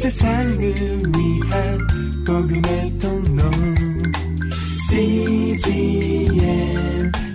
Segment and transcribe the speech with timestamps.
[0.00, 1.78] 세상을 위한
[2.26, 3.42] 복음의 통로
[4.88, 6.32] CGM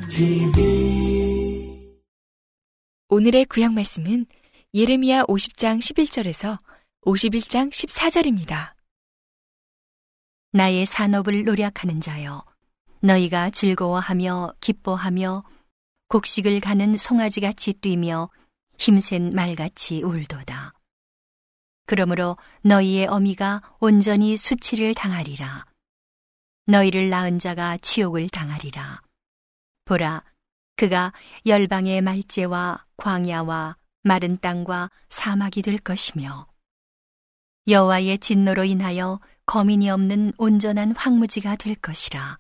[0.09, 1.85] TV
[3.09, 4.25] 오늘의 구약 말씀은
[4.73, 6.57] 예레미야 50장 11절에서
[7.05, 8.73] 51장 14절입니다.
[10.51, 12.43] 나의 산업을 노력하는 자여
[13.01, 15.43] 너희가 즐거워하며 기뻐하며
[16.07, 18.31] 곡식을 가는 송아지같이 뛰며
[18.79, 20.54] 힘센 말같이 울도다.
[21.85, 25.65] 그러므로 너희의 어미가 온전히 수치를 당하리라.
[26.67, 29.01] 너희를 낳은 자가 치욕을 당하리라.
[29.85, 30.23] 보라,
[30.77, 31.13] 그가
[31.45, 36.47] 열방의 말재와 광야와 마른 땅과 사막이 될 것이며
[37.67, 42.37] 여호와의 진노로 인하여 거민이 없는 온전한 황무지가 될 것이라.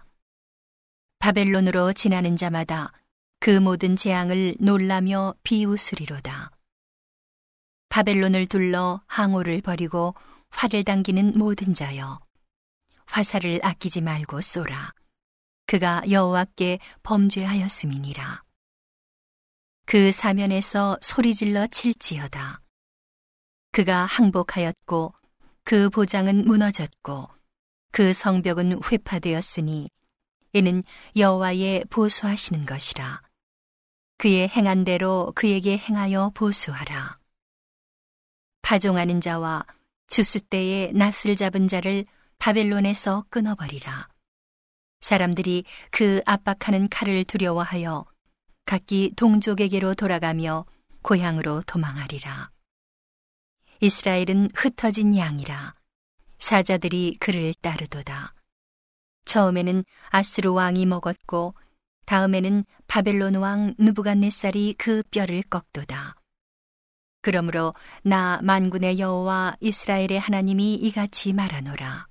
[1.19, 2.91] 바벨론으로 지나는 자마다
[3.39, 6.51] 그 모든 재앙을 놀라며 비웃으리로다.
[7.95, 10.15] 바벨론을 둘러 항오를 버리고
[10.49, 12.19] 활을 당기는 모든 자여
[13.05, 14.91] 화살을 아끼지 말고 쏘라.
[15.65, 18.43] 그가 여호와께 범죄하였음이니라.
[19.85, 22.59] 그 사면에서 소리질러 칠지어다.
[23.71, 25.13] 그가 항복하였고
[25.63, 27.29] 그 보장은 무너졌고
[27.93, 29.89] 그 성벽은 회파되었으니
[30.51, 30.83] 이는
[31.15, 33.21] 여호와의 보수하시는 것이라.
[34.17, 37.23] 그의 행한 대로 그에게 행하여 보수하라
[38.65, 39.63] 파종하는 자와
[40.07, 42.03] 주수 때에 낯을 잡은 자를
[42.39, 44.07] 바벨론에서 끊어버리라.
[45.01, 48.05] 사람들이 그 압박하는 칼을 두려워하여
[48.65, 50.65] 각기 동족에게로 돌아가며
[51.03, 52.49] 고향으로 도망하리라.
[53.81, 55.75] 이스라엘은 흩어진 양이라.
[56.39, 58.33] 사자들이 그를 따르도다.
[59.25, 61.53] 처음에는 아스루 왕이 먹었고
[62.07, 66.15] 다음에는 바벨론 왕 누부갓네살이 그 뼈를 꺾도다.
[67.25, 67.73] 그러므로
[68.03, 72.05] 나 만군의 여호와 이스라엘의 하나님이 이같이 말하노라.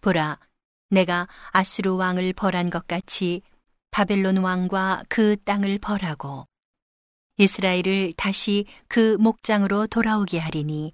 [0.00, 0.40] 보라,
[0.88, 3.42] 내가 아수르 왕을 벌한 것 같이
[3.92, 6.48] 바벨론 왕과 그 땅을 벌하고
[7.36, 10.92] 이스라엘을 다시 그 목장으로 돌아오게 하리니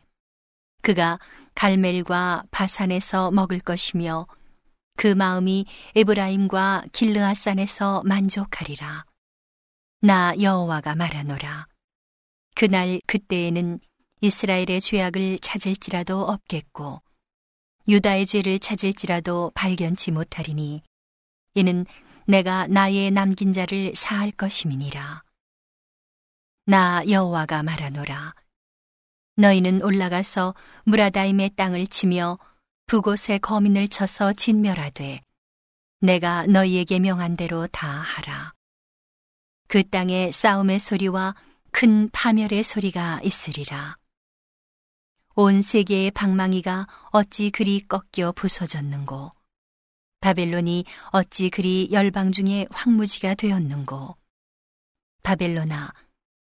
[0.82, 1.18] 그가
[1.54, 4.26] 갈멜과 바산에서 먹을 것이며
[4.98, 5.64] 그 마음이
[5.94, 9.06] 에브라임과 길르아산에서 만족하리라.
[10.02, 11.66] 나 여호와가 말하노라.
[12.56, 13.80] 그날 그때에는
[14.22, 17.02] 이스라엘의 죄악을 찾을지라도 없겠고
[17.86, 20.82] 유다의 죄를 찾을지라도 발견치 못하리니
[21.52, 21.84] 이는
[22.26, 25.22] 내가 나의 남긴 자를 사할 것임이니라.
[26.64, 28.34] 나 여호와가 말하노라.
[29.36, 32.38] 너희는 올라가서 무라다임의 땅을 치며
[32.86, 35.20] 부곳에 거민을 쳐서 진멸하되
[36.00, 38.54] 내가 너희에게 명한 대로 다 하라.
[39.68, 41.34] 그 땅에 싸움의 소리와
[41.78, 43.98] 큰 파멸의 소리가 있으리라.
[45.34, 49.32] 온 세계의 방망이가 어찌 그리 꺾여 부서졌는고.
[50.20, 54.16] 바벨론이 어찌 그리 열방 중에 황무지가 되었는고.
[55.22, 55.92] 바벨론아,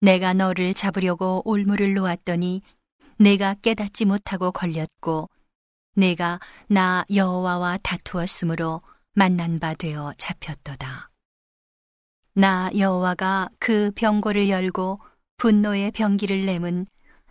[0.00, 2.62] 내가 너를 잡으려고 올무를 놓았더니
[3.18, 5.28] 내가 깨닫지 못하고 걸렸고
[5.96, 6.38] 내가
[6.68, 8.80] 나 여호와와 다투었으므로
[9.14, 11.10] 만난 바 되어 잡혔도다.
[12.34, 15.00] 나 여호와가 그 병고를 열고
[15.38, 16.86] 분노의 병기를 내문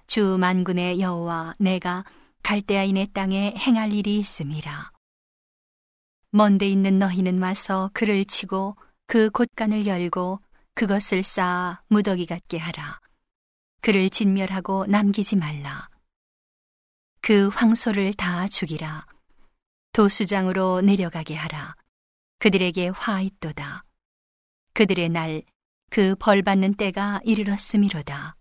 [0.05, 2.03] 주 만군의 여호와 내가
[2.43, 4.91] 갈대아인의 땅에 행할 일이 있음이라.
[6.29, 8.75] 먼데 있는 너희는 와서 그를 치고
[9.07, 10.39] 그 곳간을 열고
[10.75, 12.99] 그것을 쌓아 무더기 같게 하라.
[13.81, 15.89] 그를 진멸하고 남기지 말라.
[17.21, 19.07] 그 황소를 다 죽이라.
[19.93, 21.75] 도수장으로 내려가게 하라.
[22.37, 23.83] 그들에게 화 있도다.
[24.73, 25.41] 그들의 날
[25.89, 28.35] 그 벌 받는 때가 이르렀음이로다.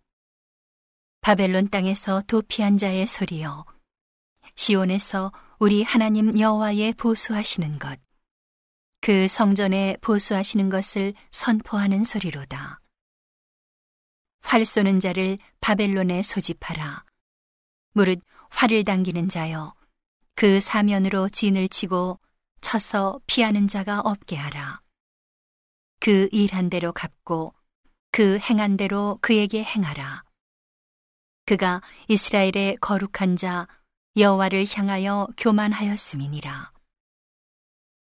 [1.21, 3.65] 바벨론 땅에서 도피한 자의 소리여
[4.56, 8.05] 시온에서 우리 하나님 여호와의 보수하시는 것
[9.05, 12.81] 그 성전에 보수하시는 것을 선포하는 소리로다.
[14.41, 17.05] 활 쏘는 자를 바벨론에 소집하라.
[17.93, 19.75] 무릇 활을 당기는 자여
[20.35, 22.19] 그 사면으로 진을 치고
[22.62, 24.81] 쳐서 피하는 자가 없게 하라.
[26.05, 27.55] 그 일한 대로 갚고
[28.12, 30.23] 그 행한 대로 그에게 행하라.
[31.47, 33.67] 그가 이스라엘의 거룩한 자
[34.15, 36.73] 여호와를 향하여 교만하였음이니라.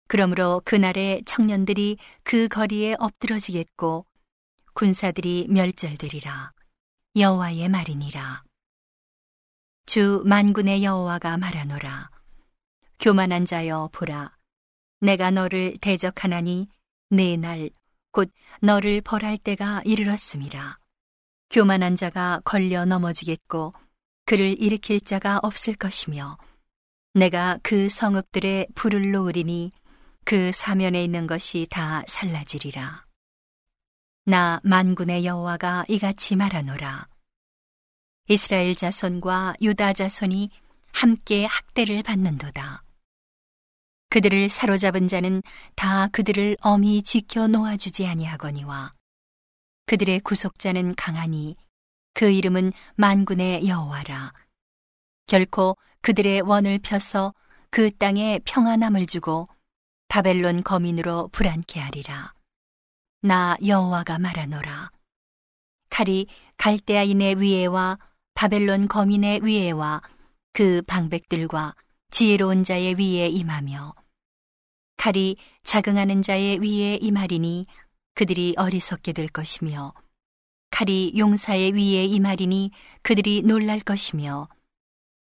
[0.07, 4.05] 그러므로 그날에 청년들이 그 거리에 엎드러지겠고
[4.75, 6.53] 군사들이 멸절되리라.
[7.17, 8.45] 여호와의 말이니라.
[9.87, 12.11] 주 만군의 여호와가 말하노라.
[13.01, 14.37] 교만한 자여 보라.
[15.01, 16.69] 내가 너를 대적하나니
[17.11, 17.71] 내날
[18.19, 20.77] 곧 너를 벌할 때가 이르렀음이라.
[21.51, 23.75] 교만한 자가 걸려 넘어지겠고
[24.27, 26.37] 그를 일으킬 자가 없을 것이며
[27.15, 29.71] 내가 그 성읍들의 불을 놓으리니
[30.25, 33.07] 그 사면에 있는 것이 다 살라지리라.
[34.25, 37.07] 나 만군의 여호와가 이같이 말하노라.
[38.31, 40.51] 이스라엘 자손과 유다 자손이
[40.93, 42.83] 함께 학대를 받는도다.
[44.11, 45.43] 그들을 사로잡은 자는
[45.75, 48.95] 다 그들을 엄히 지켜 놓아주지 아니하거니와
[49.87, 51.57] 그들의 구속자는 강하니
[52.15, 54.33] 그 이름은 만군의 여호와라.
[55.27, 57.35] 결코 그들의 원을 펴서
[57.71, 59.47] 그 땅에 평안함을 주고
[60.09, 62.33] 바벨론 거민으로 불안케 하리라.
[63.21, 64.91] 나 여호와가 말하노라.
[65.91, 66.27] 칼이
[66.57, 67.99] 갈대아인의 위에와
[68.35, 70.01] 바벨론 거민의 위에와
[70.53, 71.75] 그 방백들과
[72.11, 73.95] 지혜로운 자의 위에 임하며
[74.97, 77.67] 칼이 자긍하는 자의 위에 임하리니
[78.15, 79.95] 그들이 어리석게 될 것이며
[80.71, 82.73] 칼이 용사의 위에 임하리니
[83.03, 84.49] 그들이 놀랄 것이며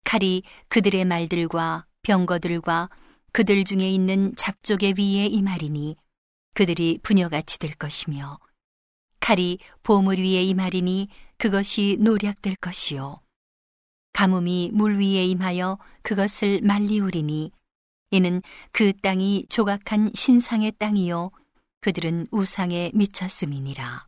[0.06, 2.90] 칼이 그들의 말들과 병거들과
[3.34, 5.98] 그들 중에 있는 잡족의 위에 임하리니
[6.54, 8.40] 그들이 부녀같이 될 것이며
[9.20, 13.25] 칼이 보물 위에 임하리니 그것이 노략될 것이요
[14.16, 17.52] 가뭄이 물 위에 임하여 그것을 말리우리니
[18.12, 18.42] 이는
[18.72, 21.32] 그 땅이 조각한 신상의 땅이요
[21.82, 24.08] 그들은 우상에 미쳤음이니라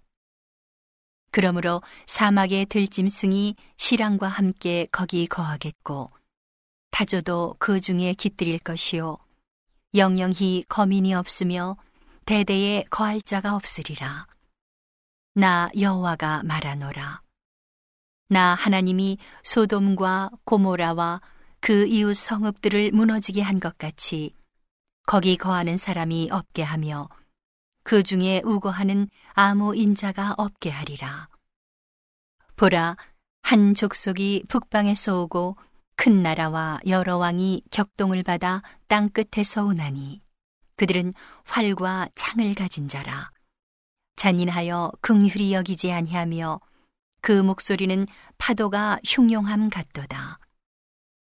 [1.31, 6.09] 그러므로 사막의 들짐승이 시랑과 함께 거기 거하겠고
[6.91, 9.17] 타조도 그 중에 깃들일 것이요
[9.93, 11.75] 영영히 거민이 없으며
[12.25, 14.25] 대대에 거할 자가 없으리라.
[15.33, 17.26] 나 여호와가 말하노라.
[18.29, 21.21] 나 하나님이 소돔과 고모라와
[21.61, 24.33] 그 이웃 성읍들을 무너지게 한 것 같이
[25.05, 27.07] 거기 거하는 사람이 없게 하며
[27.83, 31.29] 그 중에 우거하는 아무 인자가 없게 하리라.
[32.57, 32.97] 보라,
[33.43, 35.55] 한 족속이 북방에서 오고
[35.95, 40.21] 큰 나라와 여러 왕이 격동을 받아 땅 끝에서 오나니
[40.75, 41.13] 그들은
[41.45, 43.31] 활과 창을 가진 자라.
[44.17, 46.59] 잔인하여 긍휼히 여기지 아니하며
[47.27, 48.07] 그 목소리는
[48.37, 50.39] 파도가 흉용함 같도다.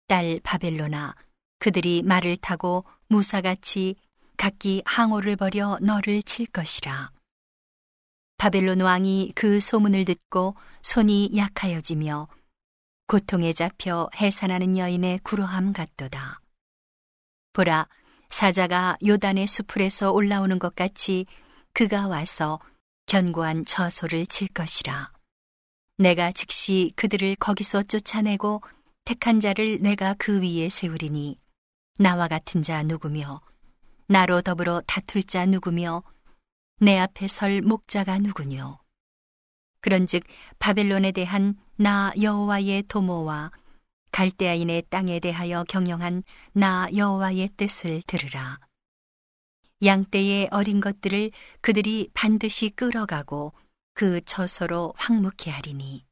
[0.08, 1.14] 딸 바벨로나
[1.60, 3.98] 그들이 말을 타고 무사같이
[4.36, 7.12] 각기 항오를 벌여 너를 칠 것이라.
[8.38, 12.28] 바벨론 왕이 그 소문을 듣고 손이 약하여지며
[13.06, 16.40] 고통에 잡혀 해산하는 여인의 구로함 같도다.
[17.54, 17.88] 보라,
[18.32, 21.28] 사자가 요단의 수풀에서 올라오는 것 같이
[21.74, 22.60] 그가 와서
[23.06, 25.21] 견고한 저소를 칠 것이라.
[26.02, 28.64] 내가 즉시 그들을 거기서 쫓아내고
[29.06, 31.38] 택한 자를 내가 그 위에 세우리니
[32.00, 33.40] 나와 같은 자 누구며
[34.08, 36.02] 나로 더불어 다툴 자 누구며
[36.80, 38.80] 내 앞에 설 목자가 누구뇨.
[39.82, 40.24] 그런즉
[40.58, 43.52] 바벨론에 대한 나 여호와의 도모와
[44.12, 48.58] 갈대아인의 땅에 대하여 경영한 나 여호와의 뜻을 들으라.
[49.84, 51.30] 양떼의 어린 것들을
[51.62, 53.54] 그들이 반드시 끌어가고
[53.94, 56.06] 그 처소로 황무케 하리니.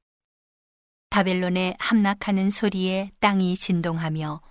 [1.10, 4.42] 바벨론에 함락하는 소리에 땅이 진동하며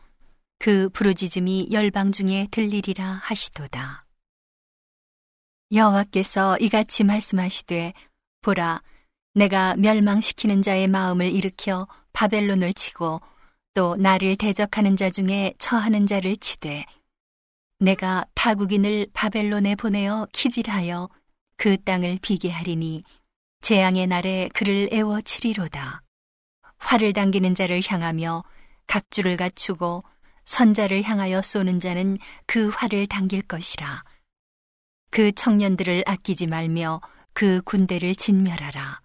[0.59, 4.05] 그 부르짖음이 열방 중에 들리리라 하시도다.
[5.71, 7.93] 여호와께서 이같이 말씀하시되
[8.41, 8.83] 보라
[9.35, 13.21] 내가 멸망시키는 자의 마음을 일으켜 바벨론을 치고
[13.75, 16.85] 또 나를 대적하는 자 중에 처하는 자를 치되
[17.79, 21.09] 내가 타국인을 바벨론에 보내어 키질하여
[21.57, 23.05] 그 땅을 비게 하리니
[23.61, 26.03] 재앙의 날에 그를 애워 치리로다.
[26.79, 28.45] 활을 당기는 자를 향하며
[28.87, 30.05] 각주를 갖추고
[30.45, 34.05] 선자를 향하여 쏘는 자는 그 활을 당길 것이라.
[35.11, 37.01] 그 청년들을 아끼지 말며
[37.33, 39.01] 그 군대를 진멸하라.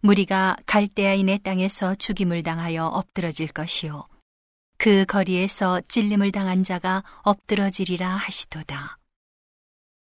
[0.00, 4.06] 무리가 갈대아인의 땅에서 죽임을 당하여 엎드러질 것이요.
[4.76, 8.98] 그 거리에서 찔림을 당한 자가 엎드러지리라 하시도다.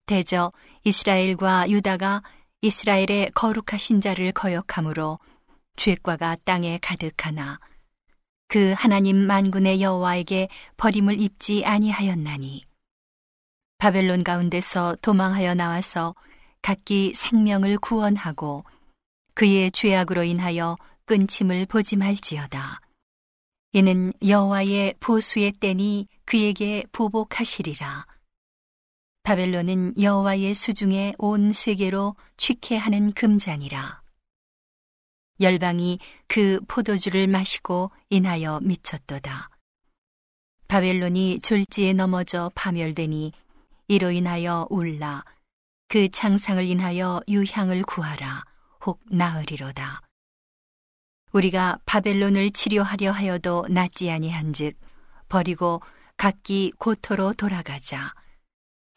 [0.06, 0.52] 대저
[0.84, 2.22] 이스라엘과 유다가
[2.60, 5.18] 이스라엘의 거룩하신 자를 거역함으로
[5.76, 7.60] 죄과가 땅에 가득하나
[8.48, 12.64] 그 하나님 만군의 여호와에게 버림을 입지 아니하였나니
[13.78, 16.16] 바벨론 가운데서 도망하여 나와서
[16.60, 18.64] 각기 생명을 구원하고
[19.34, 22.80] 그의 죄악으로 인하여 끊침을 보지 말지어다.
[23.72, 28.04] 이는 여호와의 보수의 때니 그에게 보복하시리라.
[29.22, 34.02] 바벨론은 여호와의 수중에 온 세계로 취케하는 금잔이라.
[35.40, 39.50] 열방이 그 포도주를 마시고 인하여 미쳤도다.
[40.66, 43.32] 바벨론이 졸지에 넘어져 파멸되니
[43.88, 45.24] 이로 인하여 울라.
[45.88, 48.44] 그 창상을 인하여 유향을 구하라.
[48.84, 50.02] 혹 나으리로다.
[51.32, 54.76] 우리가 바벨론을 치료하려 하여도 낫지 아니한즉
[55.28, 55.80] 버리고
[56.16, 58.14] 각기 고토로 돌아가자.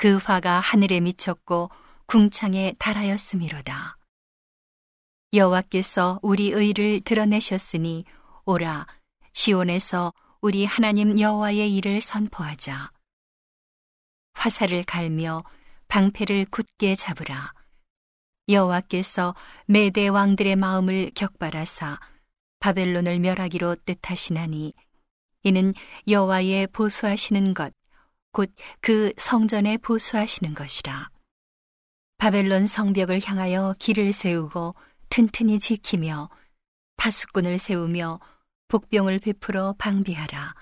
[0.01, 1.69] 그 화가 하늘에 미쳤고
[2.07, 3.99] 궁창에 달하였음이로다.
[5.31, 8.05] 여호와께서 우리 의를 드러내셨으니
[8.45, 8.87] 오라
[9.33, 12.91] 시온에서 우리 하나님 여호와의 일을 선포하자.
[14.33, 15.43] 화살을 갈며
[15.87, 17.53] 방패를 굳게 잡으라.
[18.49, 19.35] 여호와께서
[19.67, 21.99] 메대 왕들의 마음을 격발하사
[22.59, 24.73] 바벨론을 멸하기로 뜻하시나니
[25.43, 25.75] 이는
[26.07, 27.71] 여호와의 보수하시는 것
[28.31, 31.09] 곧 그 성전에 보수하시는 것이라.
[32.17, 34.75] 바벨론 성벽을 향하여 길을 세우고
[35.09, 36.29] 튼튼히 지키며
[36.97, 38.19] 파수꾼을 세우며
[38.67, 40.55] 복병을 베풀어 방비하라.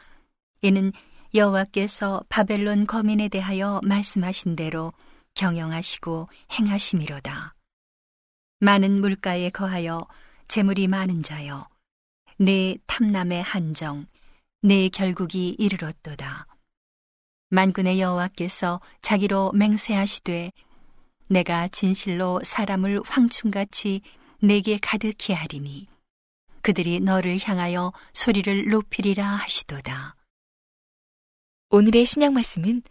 [0.61, 0.91] 이는
[1.33, 4.93] 여호와께서 바벨론 거민에 대하여 말씀하신 대로
[5.35, 7.55] 경영하시고 행하심이로다.
[8.61, 10.07] 많은 물가에 거하여
[10.47, 11.67] 재물이 많은 자여,
[12.37, 14.07] 내 탐남의 한정,
[14.61, 16.47] 내 결국이 이르렀도다.
[17.49, 20.51] 만군의 여호와께서 자기로 맹세하시되
[21.27, 24.01] 내가 진실로 사람을 황충같이
[24.41, 25.87] 내게 가득히 하리니
[26.61, 30.15] 그들이 너를 향하여 소리를 높이리라 하시도다.
[31.71, 32.83] 오늘의 신약 말씀은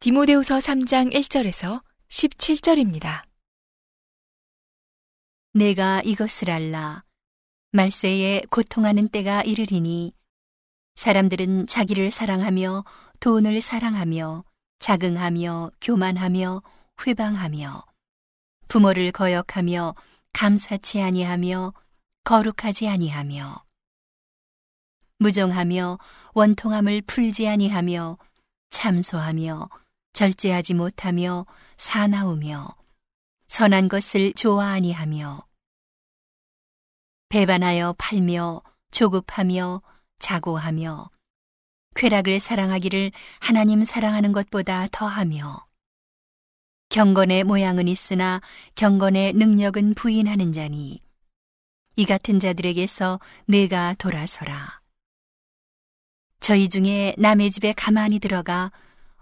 [0.00, 3.24] 디모데후서 3장 1절에서 17절입니다.
[5.54, 7.04] 내가 이것을 알라.
[7.72, 10.12] 말세에 고통하는 때가 이르리니
[10.96, 12.84] 사람들은 자기를 사랑하며
[13.20, 14.44] 돈을 사랑하며
[14.78, 16.62] 자긍하며 교만하며
[17.06, 17.86] 회방하며
[18.68, 19.94] 부모를 거역하며
[20.32, 21.72] 감사치 아니하며
[22.24, 23.64] 거룩하지 아니하며
[25.18, 25.98] 무정하며
[26.34, 28.18] 원통함을 풀지 아니하며
[28.70, 29.68] 참소하며
[30.12, 31.46] 절제하지 못하며
[31.76, 32.76] 사나우며
[33.48, 35.46] 선한 것을 좋아 아니하며
[37.28, 39.82] 배반하여 팔며 조급하며
[40.22, 41.10] 자고하며
[41.96, 45.66] 쾌락을 사랑하기를 하나님 사랑하는 것보다 더하며
[46.88, 48.40] 경건의 모양은 있으나
[48.74, 51.02] 경건의 능력은 부인하는 자니
[51.96, 54.80] 이 같은 자들에게서 내가 돌아서라.
[56.40, 58.72] 저희 중에 남의 집에 가만히 들어가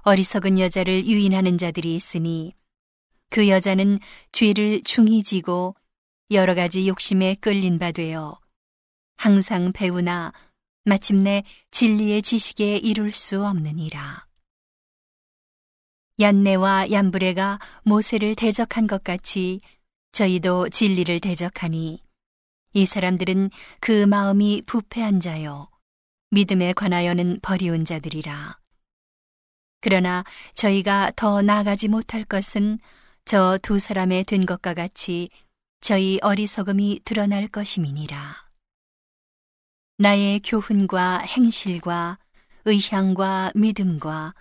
[0.02, 2.54] 어리석은 여자를 유인하는 자들이 있으니
[3.28, 3.98] 그 여자는
[4.32, 5.74] 죄를 중히 지고
[6.30, 8.38] 여러 가지 욕심에 끌린 바 되어
[9.16, 10.32] 항상 배우나
[10.84, 14.26] 마침내 진리의 지식에 이룰 수 없느니라.
[16.18, 19.60] 얀네와 얀브레가 모세를 대적한 것 같이
[20.12, 22.02] 저희도 진리를 대적하니
[22.72, 25.68] 이 사람들은 그 마음이 부패한 자요
[26.30, 28.58] 믿음에 관하여는 버리운 자들이라.
[29.80, 32.78] 그러나 저희가 더 나아가지 못할 것은
[33.24, 35.30] 저 두 사람의 된 것과 같이
[35.80, 38.49] 저희 어리석음이 드러날 것임이니라.
[40.00, 42.18] 나의 교훈과 행실과
[42.64, 44.32] 의향과 믿음과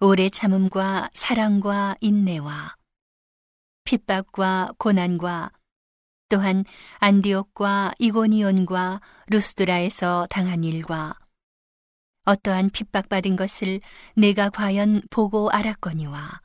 [0.00, 2.76] 오래 참음과 사랑과 인내와
[3.84, 5.50] 핍박과 고난과
[6.30, 6.64] 또한
[7.00, 11.18] 안디옥과 이고니온과 루스드라에서 당한 일과
[12.24, 13.82] 어떠한 핍박받은 것을
[14.14, 16.40] 내가 과연 보고 알았거니와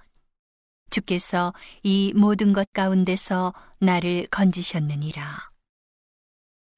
[0.89, 1.53] 주께서
[1.83, 5.50] 이 모든 것 가운데서 나를 건지셨느니라.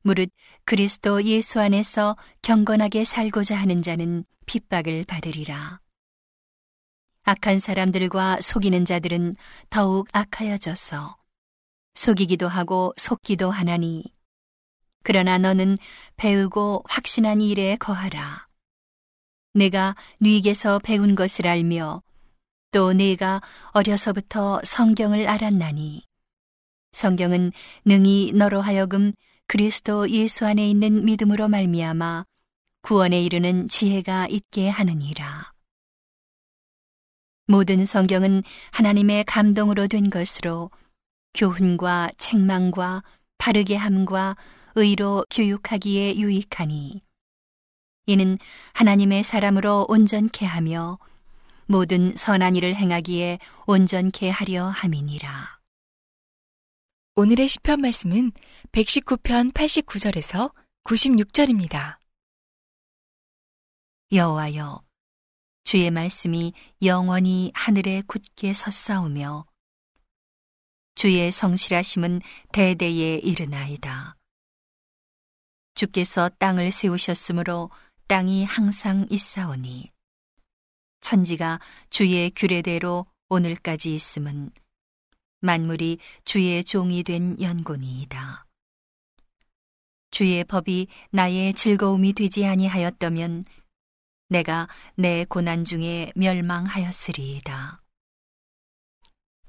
[0.03, 0.29] 무릇
[0.65, 5.79] 그리스도 예수 안에서 경건하게 살고자 하는 자는 핍박을 받으리라.
[7.23, 9.37] 악한 사람들과 속이는 자들은
[9.69, 11.17] 더욱 악하여져서
[11.95, 14.03] 속이기도 하고 속기도 하나니
[15.03, 15.77] 그러나 너는
[16.17, 18.47] 배우고 확신한 일에 거하라.
[19.53, 22.01] 내가 네게서 배운 것을 알며
[22.71, 23.41] 또 네가
[23.71, 26.03] 어려서부터 성경을 알았나니
[26.91, 27.51] 성경은
[27.85, 29.13] 능히 너로 하여금
[29.47, 32.25] 그리스도 예수 안에 있는 믿음으로 말미암아
[32.81, 35.53] 구원에 이르는 지혜가 있게 하느니라.
[37.47, 40.71] 모든 성경은 하나님의 감동으로 된 것으로
[41.33, 43.03] 교훈과 책망과
[43.37, 44.37] 바르게 함과
[44.75, 47.01] 의로 교육하기에 유익하니
[48.05, 48.37] 이는
[48.73, 50.99] 하나님의 사람으로 온전케 하며
[51.65, 55.62] 모든 선한 일을 행하기에 온전케 하려 함이니라.
[57.15, 58.31] 오늘의 시편 말씀은
[58.71, 60.51] 119편 89절에서
[60.83, 61.97] 96절입니다.
[64.11, 64.81] 여호와여
[65.63, 69.45] 주의 말씀이 영원히 하늘에 굳게 섰사오며
[70.95, 74.15] 주의 성실하심은 대대에 이르나이다.
[75.75, 77.69] 주께서 땅을 세우셨으므로
[78.07, 79.91] 땅이 항상 있사오니
[81.01, 81.59] 천지가
[81.91, 84.49] 주의 규례대로 오늘까지 있음은
[85.43, 88.45] 만물이 주의 종이 된 연고니이다.
[90.09, 93.43] 주의 법이 나의 즐거움이 되지 아니하였다면
[94.29, 97.81] 내가 내 고난 중에 멸망하였으리이다.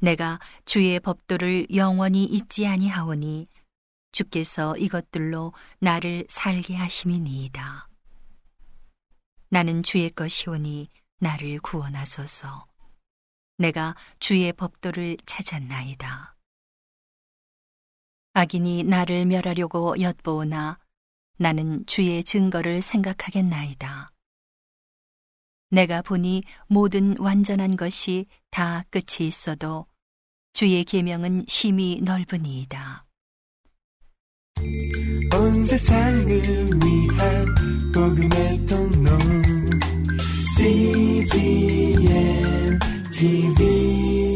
[0.01, 3.47] 내가 주의 법도를 영원히 잊지 아니하오니
[4.11, 7.89] 주께서 이것들로 나를 살게 하심이니이다.
[9.49, 10.89] 나는 주의 것이오니
[11.21, 12.74] 나를 구원하소서.
[13.57, 16.37] 내가 주의 법도를 찾았나이다.
[18.33, 20.79] 악인이 나를 멸하려고 엿보오나
[21.37, 24.11] 나는 주의 증거를 생각하겠나이다.
[25.71, 29.87] 내가 보니 모든 완전한 것이 다 끝이 있어도
[30.53, 33.07] 주의 계명은 심히 넓으니이다.
[35.33, 37.55] 온 세상을 위한
[37.93, 39.11] 복음의 통로
[40.57, 42.15] CGM
[43.15, 44.34] TV